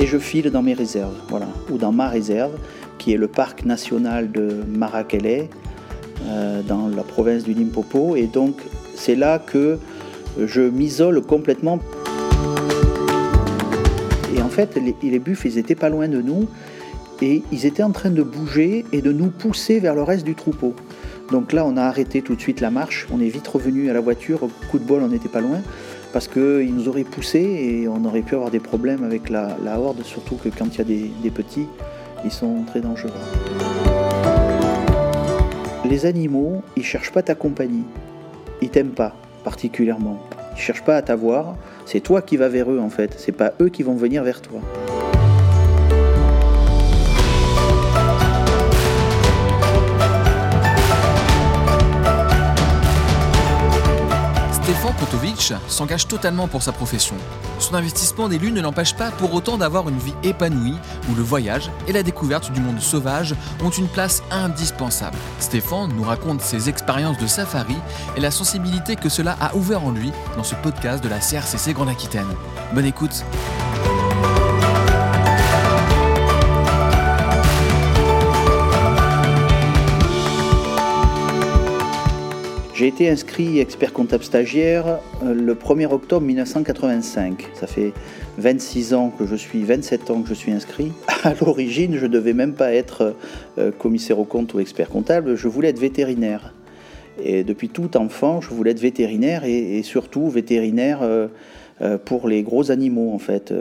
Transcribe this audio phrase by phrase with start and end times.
[0.00, 2.52] et je file dans mes réserves, voilà, ou dans ma réserve,
[2.98, 5.48] qui est le parc national de Marakele,
[6.26, 8.16] euh, dans la province du Limpopo.
[8.16, 8.56] Et donc,
[8.94, 9.78] c'est là que
[10.38, 11.80] je m'isole complètement.
[14.36, 16.46] Et en fait, les, les buffles, ils étaient pas loin de nous,
[17.20, 20.34] et ils étaient en train de bouger et de nous pousser vers le reste du
[20.36, 20.74] troupeau.
[21.32, 23.92] Donc là, on a arrêté tout de suite la marche, on est vite revenu à
[23.92, 24.40] la voiture,
[24.70, 25.60] coup de bol, on n'était pas loin
[26.12, 30.02] parce qu'ils nous auraient poussé et on aurait pu avoir des problèmes avec la, horde,
[30.02, 30.84] surtout que quand il y a
[31.22, 31.66] des, petits,
[32.24, 33.10] ils sont très dangereux.
[35.84, 37.84] Les animaux, ils cherchent pas ta compagnie,
[38.60, 39.14] ils t'aiment pas
[39.44, 40.18] particulièrement,
[40.56, 43.52] ils cherchent pas à t'avoir, c'est toi qui vas vers eux en fait, c'est pas
[43.60, 44.60] eux qui vont venir vers toi.
[54.74, 57.16] Kotovic s'engage totalement pour sa profession.
[57.58, 60.76] Son investissement d'élu ne l'empêche pas pour autant d'avoir une vie épanouie
[61.10, 65.16] où le voyage et la découverte du monde sauvage ont une place indispensable.
[65.38, 67.76] Stéphane nous raconte ses expériences de safari
[68.16, 71.72] et la sensibilité que cela a ouvert en lui dans ce podcast de la CRCC
[71.72, 72.28] Grande Aquitaine.
[72.74, 73.24] Bonne écoute.
[82.78, 87.48] J'ai été inscrit expert comptable stagiaire euh, le 1er octobre 1985.
[87.54, 87.92] Ça fait
[88.36, 90.92] 26 ans que je suis, 27 ans que je suis inscrit.
[91.24, 93.16] À l'origine, je ne devais même pas être
[93.58, 96.54] euh, commissaire au compte ou expert comptable, je voulais être vétérinaire.
[97.20, 101.26] Et depuis tout enfant, je voulais être vétérinaire et, surtout vétérinaire euh,
[102.04, 103.52] pour les gros animaux en fait.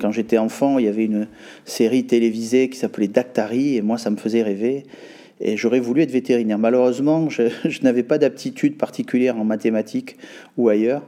[0.00, 1.28] quand j'étais enfant, il y avait une
[1.64, 4.84] série télévisée qui s'appelait Dactari et moi ça me faisait rêver
[5.42, 6.58] et j'aurais voulu être vétérinaire.
[6.58, 10.16] Malheureusement, je, n'avais pas d'aptitude particulière en mathématiques
[10.56, 11.02] ou ailleurs.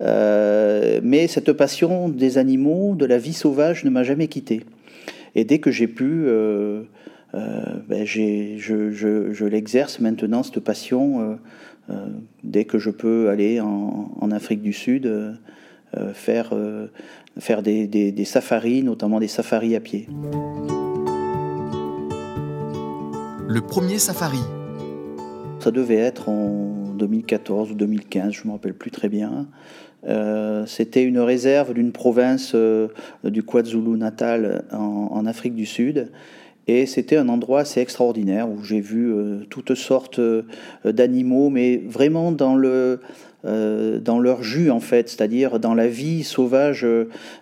[0.00, 4.62] Euh, mais cette passion des animaux, de la vie sauvage, ne m'a jamais quitté.
[5.34, 6.82] Et dès que j'ai pu, euh,
[7.34, 11.38] euh, ben je, l'exerce maintenant, cette passion.
[12.42, 15.10] dès que je peux aller en, Afrique du Sud,
[16.14, 16.52] faire,
[17.38, 20.08] faire des safaris, notamment des safaris à pied
[23.48, 24.40] le premier safari.
[25.60, 29.46] Ça devait être en 2014 ou 2015, je ne me rappelle plus très bien.
[30.08, 32.88] Euh, c'était une réserve d'une province euh,
[33.24, 36.10] du KwaZulu-Natal en, Afrique du Sud.
[36.68, 40.20] Et c'était un endroit assez extraordinaire où j'ai vu euh, toutes sortes
[40.84, 43.00] d'animaux, mais vraiment dans le,
[43.46, 46.84] euh, dans leur jus en fait, c'est-à-dire dans la vie sauvage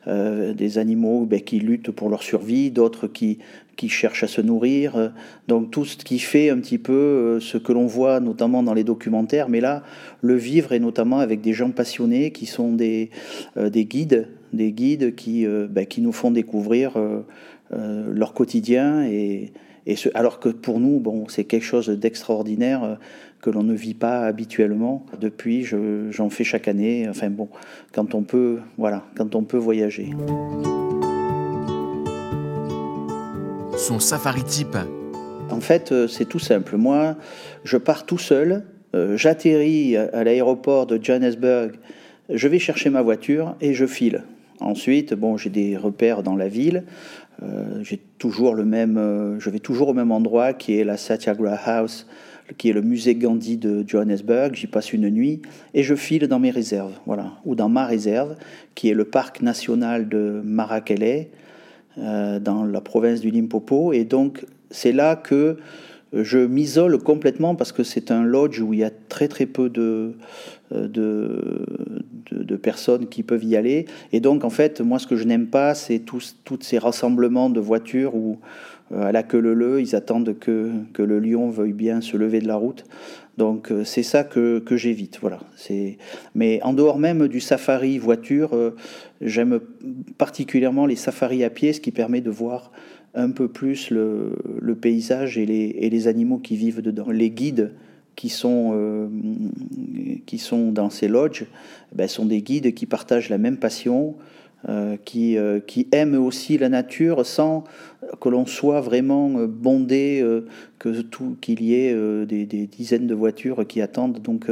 [0.06, 3.38] euh, des animaux ben, qui luttent pour leur survie, d'autres qui,
[3.76, 5.12] qui cherchent à se nourrir,
[5.48, 8.74] donc tout ce qui fait un petit peu euh, ce que l'on voit notamment dans
[8.74, 9.82] les documentaires, mais là,
[10.20, 13.08] le vivre et notamment avec des gens passionnés qui sont des,
[13.56, 16.98] des guides, des guides qui, ben, qui nous font découvrir
[17.70, 19.52] leur quotidien et,
[19.86, 22.98] et ce, alors que pour nous, bon, c'est quelque chose d'extraordinaire
[23.44, 25.04] que l'on ne vit pas habituellement.
[25.20, 25.66] Depuis,
[26.10, 27.06] j'en fais chaque année.
[27.08, 27.48] Enfin bon,
[27.92, 30.14] quand on peut, voilà, quand on peut voyager.
[33.76, 34.78] Son safari type.
[35.50, 36.78] En fait, euh, c'est tout simple.
[36.78, 37.16] Moi,
[37.64, 38.64] je pars tout seul.
[38.94, 41.72] Euh, j'atterris à l'aéroport de Johannesburg.
[42.30, 44.22] Je vais chercher ma voiture et je file.
[44.60, 46.84] Ensuite, bon, j'ai des repères dans la ville.
[47.42, 51.78] Euh, j'ai toujours le même, je vais toujours au même endroit qui est la Satyagraha
[51.78, 52.06] House
[52.58, 54.54] qui est le musée Gandhi de Johannesburg.
[54.54, 55.42] J'y passe une nuit
[55.72, 58.36] et je file dans mes réserves, voilà, ou dans ma réserve,
[58.74, 61.26] qui est le parc national de Marakele,
[61.98, 63.92] euh, dans la province du Limpopo.
[63.92, 65.56] Et donc, c'est là que
[66.12, 69.68] je m'isole complètement parce que c'est un lodge où il y a très très peu
[69.68, 70.14] de,
[70.72, 70.88] euh,
[72.34, 73.86] de, personnes qui peuvent y aller.
[74.12, 77.50] Et donc, en fait, moi, ce que je n'aime pas, c'est tous, tous ces rassemblements
[77.50, 78.38] de voitures où
[78.92, 82.16] euh, à la queue le le, ils attendent que, que, le lion veuille bien se
[82.16, 82.84] lever de la route.
[83.38, 85.18] Donc euh, c'est ça que, que j'évite.
[85.20, 85.40] Voilà.
[86.34, 88.76] Mais en dehors même du safari voiture, euh,
[89.20, 89.60] j'aime
[90.18, 92.72] particulièrement les safaris à pied, ce qui permet de voir
[93.14, 97.10] un peu plus le, le paysage et les, et les, animaux qui vivent dedans.
[97.10, 97.72] Les guides
[98.16, 99.10] qui sont,
[100.26, 101.46] qui sont dans ces lodges
[101.94, 104.16] ben, sont des guides qui partagent la même passion,
[104.66, 107.64] euh, qui, euh, qui, aiment aussi la nature sans
[108.18, 110.24] que l'on soit vraiment euh, bondé,
[110.78, 111.94] que tout qu'il y ait
[112.24, 114.22] des, dizaines de voitures qui attendent.
[114.22, 114.46] Donc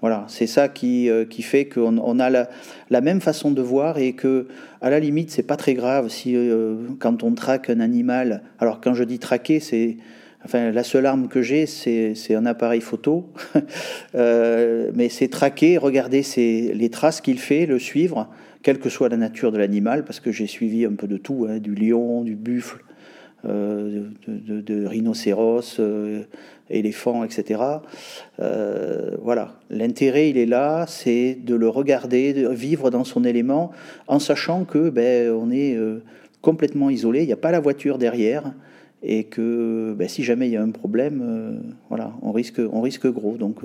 [0.00, 2.48] voilà, c'est ça qui, qui fait qu'on on a la,
[2.88, 4.46] la, même façon de voir et que
[4.80, 6.36] à la limite c'est pas très grave si
[6.98, 8.42] quand on traque un animal.
[8.60, 9.98] Alors quand je dis traquer, c'est
[10.44, 13.30] Enfin, la seule arme que j'ai, c'est un appareil photo.
[14.14, 18.28] mais c'est traquer, regarder les traces qu'il fait, le suivre
[18.62, 21.46] quelle que soit la nature de l'animal, parce que j'ai suivi un peu de tout,
[21.48, 22.82] hein, du lion, du buffle,
[23.46, 26.24] euh, de, rhinocéros, euh,
[26.68, 27.62] éléphants, etc.
[28.38, 33.70] Euh, voilà, l'intérêt, il est là, c'est de le regarder, de vivre dans son élément,
[34.08, 35.76] en sachant que ben, on est
[36.42, 38.52] complètement isolé, il n'y a pas la voiture derrière,
[39.02, 43.06] et que ben, si jamais il y a un problème, voilà, on risque, on risque
[43.06, 43.36] gros.
[43.36, 43.56] Donc,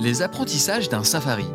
[0.00, 1.46] Les apprentissages d'un safari.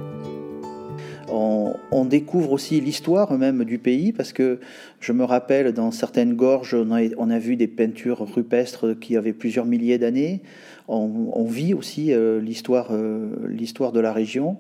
[1.33, 4.59] On, découvre aussi l'histoire même du pays parce que
[4.99, 9.65] je me rappelle dans certaines gorges, on a, vu des peintures rupestres qui avaient plusieurs
[9.65, 10.41] milliers d'années.
[10.89, 14.57] On, vit aussi euh, l'histoire, euh, l'histoire de la région.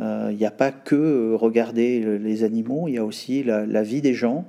[0.00, 4.00] Euh, il n'y a pas que regarder les animaux, il y a aussi la vie
[4.00, 4.46] des gens.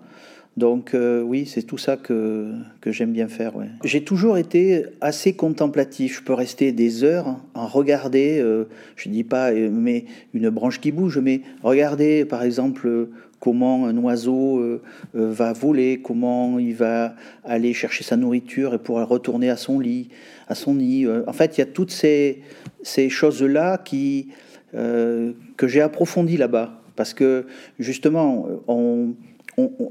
[0.57, 2.51] Donc euh, oui, c'est tout ça que,
[2.81, 3.53] que j'aime bien faire.
[3.85, 6.17] J'ai toujours été assez contemplatif.
[6.17, 8.65] Je peux rester des heures à regarder, euh,
[8.97, 13.07] je ne dis pas euh, mais une branche qui bouge, mais regarder par exemple
[13.39, 14.79] comment un oiseau
[15.15, 20.09] va voler, comment il va aller chercher sa nourriture et pourra retourner à son lit,
[20.47, 21.07] à son nid.
[21.25, 22.43] En fait, il y a toutes ces,
[22.83, 24.27] ces choses-là qui,
[24.73, 25.33] que
[25.67, 26.83] j'ai approfondies là-bas.
[26.95, 27.47] Parce que
[27.79, 29.15] justement, on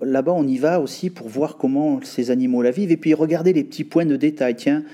[0.02, 3.52] là-bas, on y va aussi pour voir comment ces animaux la vivent et puis regarder
[3.52, 4.56] les petits points de détail.
[4.56, 4.84] Tiens,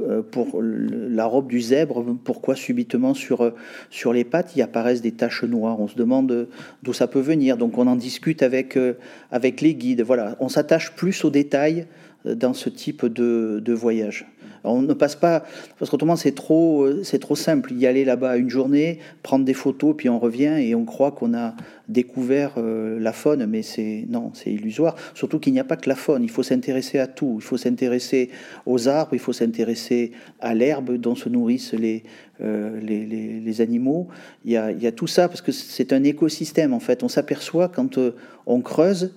[0.00, 3.54] euh, pour la robe du zèbre, pourquoi subitement sur, euh,
[3.90, 6.48] sur les pattes il apparaissent des taches noires On se demande
[6.82, 7.56] d'où ça peut venir.
[7.56, 8.94] Donc on en discute avec, euh,
[9.32, 10.02] avec les guides.
[10.02, 11.86] Voilà, on s'attache plus aux détails
[12.24, 14.26] dans ce type de, voyage.
[14.62, 15.44] On ne passe pas,
[15.78, 17.72] parce qu'autrement c'est trop, c'est trop simple.
[17.72, 21.32] Y aller là-bas une journée, prendre des photos, puis on revient et on croit qu'on
[21.32, 21.54] a
[21.88, 24.96] découvert euh, la faune, mais c'est non, c'est illusoire.
[25.14, 26.22] Surtout qu'il n'y a pas que la faune.
[26.22, 27.36] Il faut s'intéresser à tout.
[27.38, 28.30] Il faut s'intéresser
[28.66, 32.04] aux arbres, il faut s'intéresser à l'herbe dont se nourrissent les,
[32.42, 34.08] euh, les, les, animaux.
[34.44, 37.02] Il y, a, il y, a, tout ça parce que c'est un écosystème en fait.
[37.02, 38.14] On s'aperçoit quand euh,
[38.46, 39.12] on creuse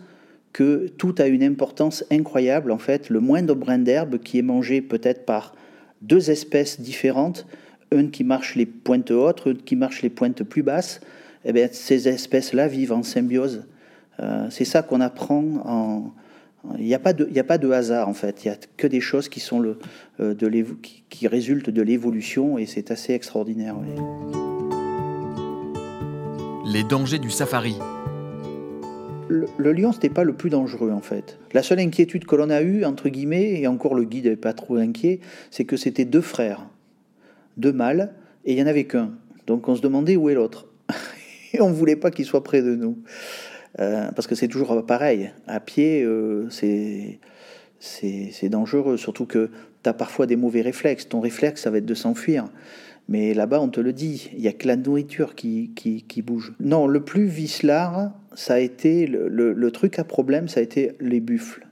[0.53, 2.71] que tout a une importance incroyable.
[2.71, 5.55] En fait, le moindre brin d'herbe qui est mangé peut-être par
[6.01, 7.47] deux espèces différentes,
[7.91, 11.01] une qui marche les pointes hautes, une qui marche les pointes plus basses,
[11.45, 13.65] eh bien, ces espèces-là vivent en symbiose.
[14.19, 16.13] Euh, c'est ça qu'on apprend en...
[16.79, 18.88] Il n'y a, pas de, a pas de hasard en fait, il n'y a que
[18.88, 19.79] des choses qui, sont le,
[20.21, 20.47] euh, de
[21.27, 23.75] résultent de l'évolution et c'est assez extraordinaire.
[26.65, 27.75] Les dangers du safari
[29.33, 31.38] le, lion, ce n'était pas le plus dangereux en fait.
[31.53, 34.53] La seule inquiétude que l'on a eue, entre guillemets, et encore le guide n'est pas
[34.53, 35.19] trop inquiet,
[35.51, 36.68] c'est que c'était deux frères,
[37.57, 38.13] deux mâles,
[38.45, 39.12] et il n'y en avait qu'un.
[39.47, 40.68] Donc on se demandait où est l'autre.
[41.53, 42.97] et on ne voulait pas qu'il soit près de nous.
[43.80, 45.31] Euh, parce que c'est toujours pareil.
[45.47, 49.50] À pied, euh, c'est dangereux, surtout que
[49.83, 51.09] tu as parfois des mauvais réflexes.
[51.09, 52.45] Ton réflexe, ça va être de s'enfuir.
[53.09, 56.53] Mais là-bas, on te le dit, il n'y a que la nourriture qui, qui, bouge.
[56.59, 61.19] Non, le plus vicelard, ça a été le, truc à problème, ça a été les
[61.19, 61.67] buffles.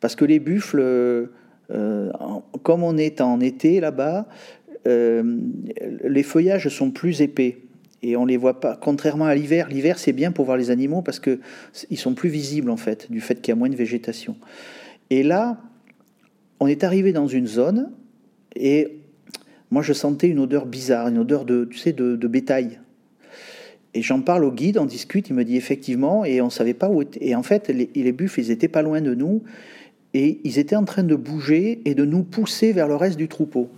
[0.00, 2.10] Parce que les buffles, euh,
[2.62, 4.26] comme on est en été là-bas,
[4.86, 5.36] euh,
[6.04, 7.58] les feuillages sont plus épais
[8.02, 8.78] et on les voit pas.
[8.80, 11.38] Contrairement à l'hiver, l'hiver c'est bien pour voir les animaux parce que
[11.90, 14.36] ils sont plus visibles en fait, du fait qu'il y a moins de végétation.
[15.10, 15.58] Et là,
[16.60, 17.90] on est arrivé dans une zone
[18.56, 18.99] et
[19.70, 22.80] moi je sentais une odeur bizarre, une odeur de, tu sais, de, bétail.
[23.94, 26.88] Et j'en parle au guide, on discute, il me dit effectivement, et on savait pas
[26.88, 27.26] où était.
[27.26, 29.42] Et en fait, les, les buffles, ils étaient pas loin de nous,
[30.14, 33.28] et ils étaient en train de bouger et de nous pousser vers le reste du
[33.28, 33.68] troupeau.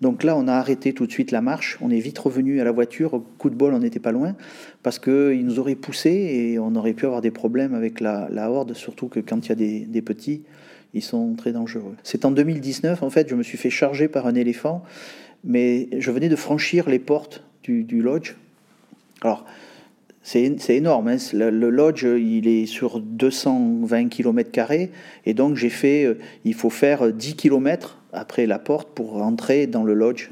[0.00, 2.64] Donc là, on a arrêté tout de suite la marche, on est vite revenu à
[2.64, 4.36] la voiture, coup de bol, on n'était pas loin,
[4.82, 8.74] parce qu'ils nous auraient poussé et on aurait pu avoir des problèmes avec la, horde,
[8.74, 10.42] surtout que quand il y a des petits,
[10.94, 11.96] ils sont très dangereux.
[12.02, 14.82] C'est en 2019, en fait, je me suis fait charger par un éléphant
[15.44, 18.34] mais je venais de franchir les portes du, lodge.
[19.20, 19.44] Alors,
[20.22, 21.08] c'est énorme.
[21.08, 21.16] Hein.
[21.32, 24.50] Le, lodge, il est sur 220 km,
[25.26, 29.66] et donc j'ai fait, euh, il faut faire 10 km après la porte pour rentrer
[29.66, 30.30] dans le lodge.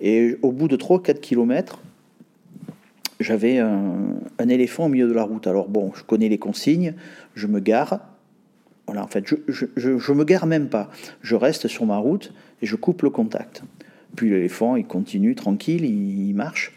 [0.00, 1.80] Et au bout de 3-4 km,
[3.18, 5.46] j'avais un, éléphant au milieu de la route.
[5.46, 6.94] Alors bon, je connais les consignes,
[7.34, 8.00] je me gare.
[8.86, 10.90] Voilà, en fait, je, je me gare même pas.
[11.20, 12.32] Je reste sur ma route
[12.62, 13.62] et je coupe le contact.
[14.16, 16.76] Puis l'éléphant, il continue tranquille, il, marche.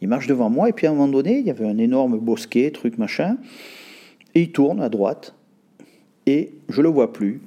[0.00, 2.18] Il marche devant moi, et puis à un moment donné, il y avait un énorme
[2.18, 3.36] bosquet, truc machin,
[4.34, 5.34] et il tourne à droite,
[6.26, 7.40] et je le vois plus.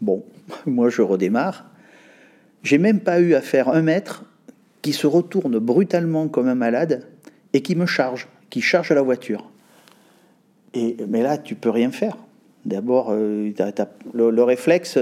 [0.00, 0.24] Bon,
[0.66, 1.66] moi je redémarre.
[2.62, 4.24] J'ai même pas eu à faire un mètre
[4.82, 7.06] qui se retourne brutalement comme un malade
[7.52, 9.50] et qui me charge, qui charge la voiture.
[10.74, 12.16] Et, mais là, tu peux rien faire.
[12.64, 13.50] D'abord, euh,
[14.12, 14.98] le, réflexe,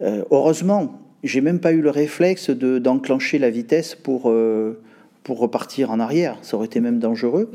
[0.00, 4.80] euh, heureusement, j'ai même pas eu le réflexe de, d'enclencher la vitesse pour, euh,
[5.24, 6.38] pour repartir en arrière.
[6.42, 7.50] Ça aurait été même dangereux.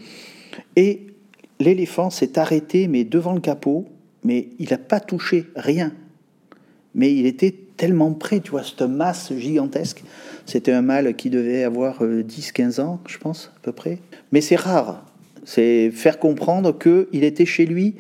[0.75, 1.08] Et
[1.60, 3.86] l'éléphant s'est arrêté, mais devant le capot,
[4.24, 5.93] mais il n'a pas touché rien.
[6.96, 10.03] Mais il était tellement près, tu vois, cette masse gigantesque.
[10.46, 14.00] C'était un mâle qui devait avoir 10-15 euh, ans, je pense, à peu près.
[14.32, 15.05] Mais c'est rare.
[15.46, 17.96] C'est faire comprendre qu'il était chez lui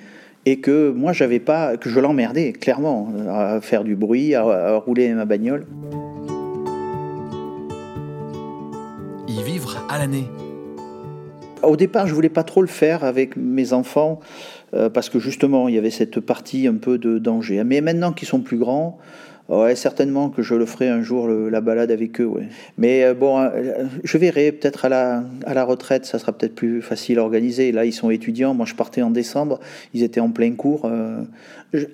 [0.45, 5.13] et que moi, j'avais pas, que je l'emmerdais, clairement, à faire du bruit, à, rouler
[5.13, 5.65] ma bagnole.
[9.27, 10.25] Y vivre à l'année.
[11.63, 14.19] Au départ, je voulais pas trop le faire avec mes enfants
[14.73, 17.63] euh, parce que justement, il y avait cette partie un peu de danger.
[17.63, 18.97] Mais maintenant qu'ils sont plus grands,
[19.49, 22.25] Ouais, certainement que je le ferai un jour, la balade avec eux.
[22.25, 22.47] Ouais.
[22.77, 23.49] Mais euh, bon, euh,
[24.03, 27.73] je verrai, peut-être à la, à la retraite, ça sera peut-être plus facile à organiser.
[27.73, 28.53] Là, ils sont étudiants.
[28.53, 29.59] Moi, je partais en décembre.
[29.93, 30.85] Ils étaient en plein cours.
[30.85, 31.23] Euh,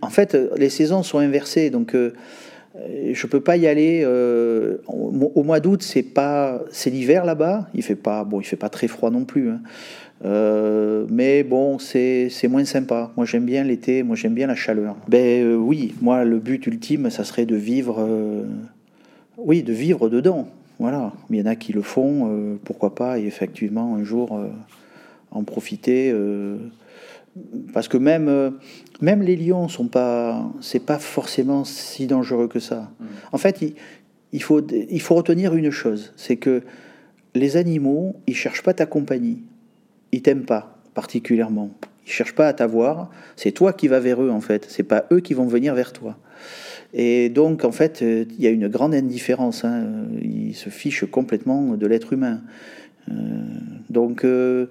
[0.02, 1.72] en fait, les saisons sont inversées.
[1.72, 1.96] Donc,
[2.76, 4.06] je peux pas y aller.
[4.06, 7.68] au, mois d'août, c'est l'hiver là-bas.
[7.74, 9.50] Il fait bon, fait pas très froid non plus.
[9.50, 9.62] Hein.
[10.26, 13.12] Euh, mais bon, c'est moins sympa.
[13.16, 14.96] Moi, j'aime bien l'été, moi, j'aime bien la chaleur.
[15.08, 18.44] Ben euh, oui, moi, le but ultime, ça serait de vivre, euh,
[19.38, 20.50] oui, de vivre dedans.
[20.80, 21.14] Voilà.
[21.30, 24.40] Il y en a qui le font, pourquoi pas, et effectivement, un jour,
[25.32, 26.16] en profiter.
[27.74, 28.54] parce que même,
[29.02, 32.92] même les lions sont pas, c'est pas forcément si dangereux que ça.
[32.98, 33.06] Mmh.
[33.34, 33.74] En fait, il,
[34.32, 36.62] il, faut, il faut retenir une chose, c'est que
[37.36, 39.44] les animaux, ils cherchent pas ta compagnie
[40.12, 41.72] ils t'aiment pas particulièrement.
[42.06, 43.10] Ils cherchent pas à t'avoir.
[43.36, 44.66] C'est toi qui vas vers eux en fait.
[44.70, 46.18] C'est pas eux qui vont venir vers toi.
[46.94, 49.64] Et donc en fait, euh, il y a une grande indifférence.
[49.64, 49.86] Hein.
[50.22, 52.42] Ils se fichent complètement de l'être humain.
[53.10, 53.14] Euh,
[53.90, 54.68] donc euh,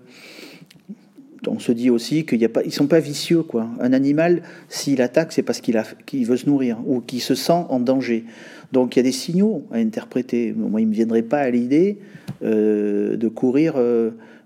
[1.46, 3.42] on se dit aussi qu'ils ne sont pas vicieux.
[3.42, 3.68] Quoi.
[3.80, 7.78] Un animal, s'il attaque, c'est parce qu'il veut se nourrir ou qu'il se sent en
[7.78, 8.24] danger.
[8.72, 10.52] Donc il y a des signaux à interpréter.
[10.56, 11.98] Moi, il ne me viendrait pas à l'idée
[12.42, 13.76] de courir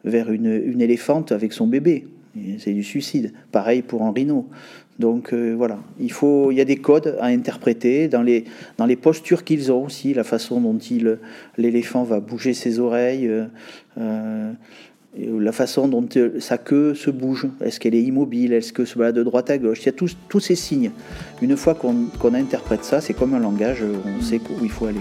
[0.04, 2.06] vers une, éléphante avec son bébé.
[2.59, 3.32] C'est du suicide.
[3.50, 4.49] Pareil pour un rhino.
[4.99, 9.73] Donc euh, voilà, il, faut, y a des codes à interpréter dans les, postures qu'ils
[9.73, 10.78] ont aussi, la façon dont
[11.56, 13.47] l'éléphant va bouger ses oreilles, euh,
[13.99, 14.52] euh,
[15.16, 16.06] la façon dont
[16.38, 17.49] sa queue se bouge.
[17.64, 18.52] Est-ce qu'elle est immobile?
[18.52, 19.82] Est-ce que se balade de droite à gauche?
[19.82, 20.90] Il y a tous, ces signes.
[21.42, 25.00] Une fois qu'on interprète ça, c'est comme un langage, on sait où il faut aller.